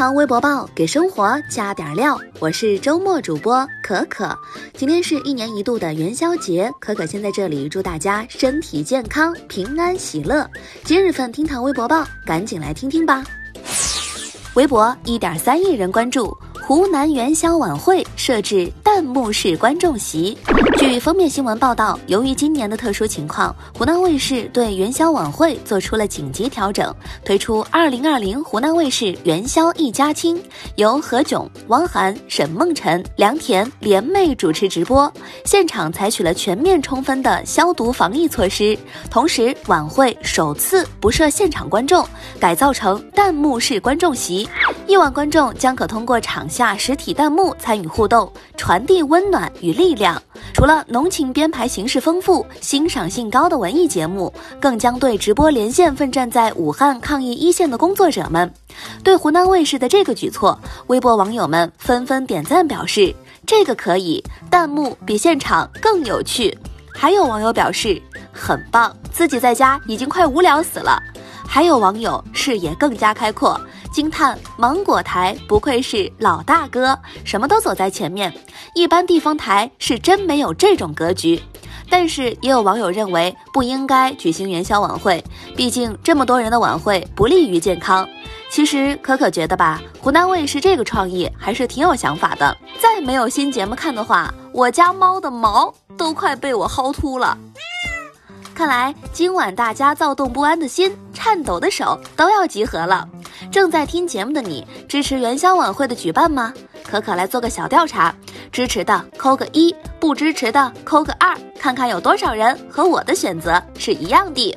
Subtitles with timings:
[0.00, 4.34] 堂微博报给生活加点料，我是周末主播可可。
[4.72, 10.50] 今天是一年一度的元宵节，可可先在这里祝大家身体健康、平安喜乐。
[10.84, 13.22] 今日份听堂微博报，赶紧来听听吧。
[14.54, 16.34] 微博一点三亿人关注。
[16.70, 20.38] 湖南元宵晚会设置弹幕式观众席。
[20.78, 26.94] 据封面新闻报道，由于今年的特殊情况，湖南卫视对元宵晚会做出了紧急调整，
[27.24, 30.40] 推出2020湖南卫视元宵一家亲，
[30.76, 35.12] 由何炅、汪涵、沈梦辰、梁田联袂主持直播。
[35.44, 38.78] 现场采取了全面充分的消毒防疫措施，
[39.10, 42.06] 同时晚会首次不设现场观众，
[42.38, 44.48] 改造成弹幕式观众席。
[44.90, 50.20] 亿万观众将可通过场下实体弹幕参与互动，传递温暖与力量。
[50.52, 58.52] 除了浓情编排、形式丰富、欣赏性高的文艺节目，更将对直播连线奋战在武汉抗疫一线的工作者们。
[59.04, 60.58] 对湖南卫视的这个举措，
[60.88, 63.14] 微博网友们纷纷点赞表示
[63.46, 66.58] ：“这个可以，弹幕比现场更有趣。”
[66.92, 68.02] 还有网友表示
[68.34, 71.00] ：“很棒，自己在家已经快无聊死了。”
[71.46, 73.60] 还有网友视野更加开阔。
[73.92, 78.32] 惊叹芒果台不愧是老大哥，什么都走在前面。
[78.74, 81.42] 一般地方台是真没有这种格局。
[81.92, 85.22] 但是也有网友认为不应该举行元宵晚会，
[85.56, 88.08] 毕竟这么多人的晚会不利于健康。
[88.48, 92.56] 其实可可觉得吧，湖南卫视这个创意还是挺有想法的。
[92.78, 97.36] 再没有新节目看的话，我家猫的毛都快被我薅秃了。
[98.60, 103.08] 看来今晚大家躁动不安的心、颤抖的手都要集合了。
[103.50, 106.52] 正在听节目的你，支持元宵晚会的举办吗？
[106.84, 108.14] 可可来做个小调查，
[108.52, 114.54] 支持的扣个一，不支持的扣个二，看看有多少人和我的选择是一样的。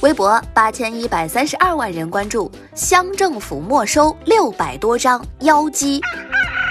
[0.00, 6.00] 微博八千一百三十二万人关注，乡政府没收六百多张妖姬。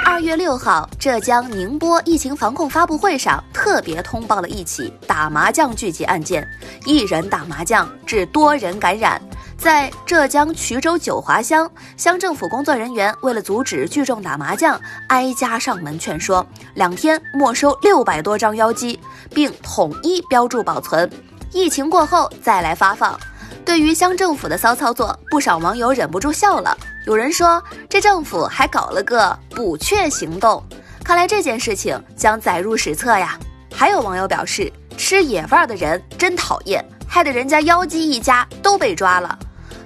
[0.10, 6.48] 二月六号，浙江宁波疫情防控发布会上特别通报了一起打麻将聚集案件，
[6.86, 9.22] 一人打麻将致多人感染。
[9.58, 16.44] 在浙江衢州九华乡，乡政府工作人员为了阻止聚众打麻将，挨家上门劝说，
[16.76, 18.98] 两天没收六百多张妖姬，
[19.36, 21.08] 并统一标注保存，
[21.52, 23.20] 疫情过后再来发放。
[23.66, 26.76] 对于乡政府的骚操作，不少网友忍不住笑了。
[27.08, 30.62] 有人说，这政府还搞了个捕雀行动，
[31.06, 33.40] 看来这件事情将载入史册呀。
[33.74, 39.40] 还有网友表示，吃野味的人真讨厌，害得人家妖姬一家都被抓了。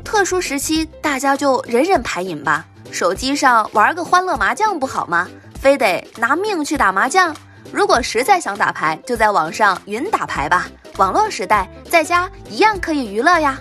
[0.04, 5.30] 特殊时期，大家就忍忍牌瘾吧，手机上玩个欢乐麻将不好吗？
[5.62, 7.36] 非得拿命去打麻将？
[7.72, 10.68] 如果实在想打牌，就在网上云打牌吧。
[10.98, 13.60] 网络时代，在家一样可以娱乐呀。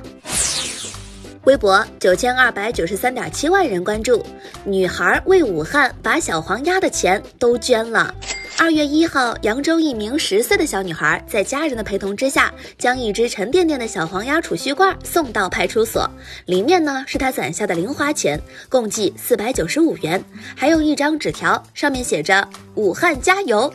[1.51, 4.25] 微博九千二百九十三点七万人关注，
[4.65, 8.15] 女孩为武汉把小黄鸭的钱都捐了。
[8.57, 16.09] 二月一号，扬州一名十岁的小女孩在家人的陪同之下，将一只沉甸甸的小黄鸭储蓄罐送到派出所，
[16.47, 20.23] 里面呢是她攒下的零花钱，共计四百九十五元，
[20.55, 23.73] 还有一张纸条，上面写着“武汉加油”。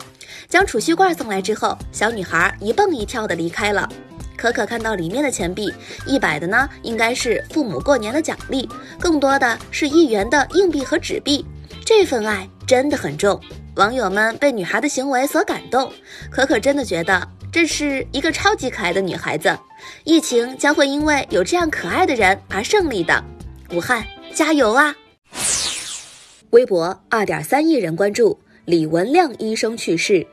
[0.48, 3.86] 将储蓄罐送来之后，小女孩一蹦一跳的离开了。
[4.36, 5.72] 可可看到里面的钱币，
[6.06, 8.68] 一百的呢应该是父母过年的奖励，
[9.00, 11.44] 更多的是一元的硬币和纸币，
[11.84, 13.40] 这份爱真的很重。
[13.76, 15.92] 网友们被女孩的行为所感动，
[16.30, 19.56] 可可真的觉得这是一个超级可爱的女孩子。
[20.04, 23.22] 疫情将会因为有这样可爱的人而胜利的，
[23.72, 24.02] 武汉
[24.34, 24.94] 加油啊！
[26.50, 30.26] 微博二点三亿人关注李文亮医生去世。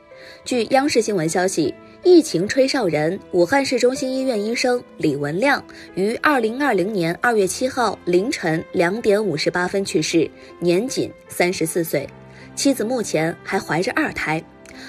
[0.44, 1.74] 据央视新闻消息，
[2.06, 12.06] 疫情吹哨人武汉市中心医院医生李文亮于二零二零年二月七号凌晨两点五十八分去世，年仅三十四岁。
[12.54, 14.42] 妻子目前还怀着二胎。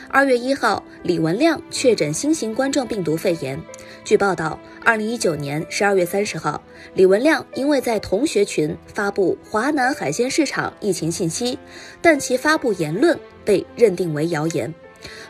[0.09, 3.57] 二月一号，李文亮确诊新型冠状病毒肺炎。
[4.03, 6.61] 据报道，二零一九年十二月三十号，
[6.95, 11.57] 李文亮因为在同学群发布华南海鲜市场疫情信息，
[12.01, 14.73] 但其发布言论被认定为谣言。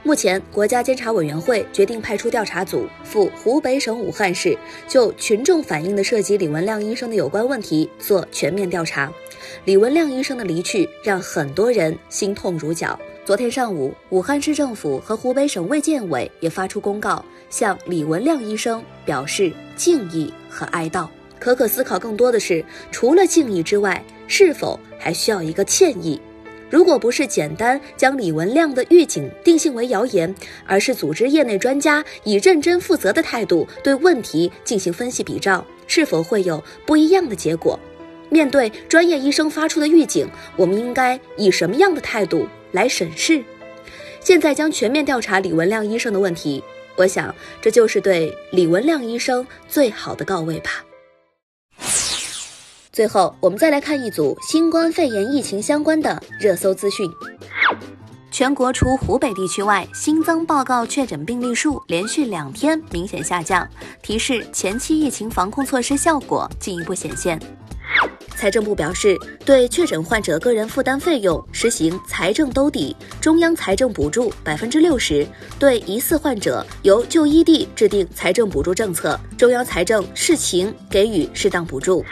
[0.05, 4.55] 目前，国家监察委员会决定派出调查组赴湖北省武汉市，
[4.87, 9.11] 就群众反映的涉及李文亮医生的有关问题做全面调查。
[9.63, 12.99] 李文亮医生的离去让很多人心痛如绞。
[13.25, 21.07] 昨天上午，武汉市政府和湖北省卫健委也发出公告，向李文亮医生表示敬意和哀悼。
[21.39, 26.21] 可可思考更多的是，除了敬意之外，是否还需要一个歉意？
[26.75, 30.35] 如果不是简单将李文亮的预警定性为谣言，
[30.65, 37.79] 而是组织业内专家以认真负责的态度对问题进行分析比照，是否会有不一样的结果？
[38.29, 40.27] 面对专业医生发出的预警，
[40.57, 43.41] 我们应该以什么样的态度来审视？
[44.19, 46.61] 现在将全面调查李文亮医生的问题，
[46.97, 50.84] 我想这就是对李文亮医生最好的告慰吧。
[52.95, 57.05] 最后，我们再来看一组新冠肺炎疫情相关的热搜资讯。
[58.31, 63.67] 全国除湖北地区外，新增报告确诊病例数连续两天明显下降，
[64.01, 67.37] 提示前期疫情防控措施效果进一步显现。
[68.37, 75.25] 财政部表示，对确诊患者个人负担费用实行财政兜底，中央财政补助百分之六十；
[75.59, 82.03] 对疑似患者，由就医地制定财政补助政策，中央财政视情给予适当补助。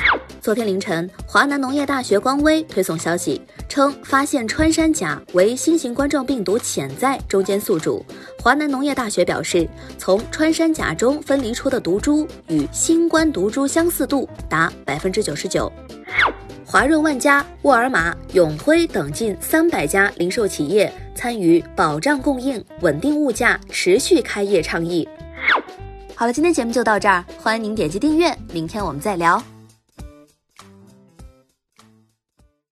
[0.43, 8.05] 昨天凌晨，华南农业大学官微推送消息称，发现穿山甲为新型冠状病毒潜在中间宿主。
[8.41, 9.65] 华南农业大学表示，
[9.97, 15.71] 从穿山甲中分离出的毒株与新冠毒株相似度达百分之九十九。
[16.65, 25.07] 华润万家、沃尔玛、永辉等近三百家零售企业参与保障供应、稳定物价、持续开业倡议。
[26.15, 29.41] 好了，今天节目就到这儿，欢迎您点击订阅，明天我们再聊。